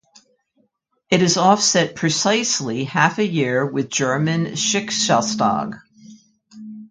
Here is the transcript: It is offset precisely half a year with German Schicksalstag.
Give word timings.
It 1.11 1.21
is 1.21 1.37
offset 1.37 1.93
precisely 1.95 2.85
half 2.85 3.19
a 3.19 3.23
year 3.23 3.63
with 3.63 3.91
German 3.91 4.53
Schicksalstag. 4.53 5.79